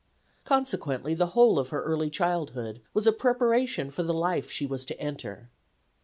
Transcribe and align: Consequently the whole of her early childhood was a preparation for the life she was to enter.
Consequently 0.45 1.13
the 1.13 1.27
whole 1.37 1.59
of 1.59 1.69
her 1.69 1.83
early 1.83 2.09
childhood 2.09 2.81
was 2.91 3.05
a 3.05 3.11
preparation 3.13 3.91
for 3.91 4.01
the 4.01 4.15
life 4.15 4.49
she 4.49 4.65
was 4.65 4.83
to 4.85 4.99
enter. 4.99 5.51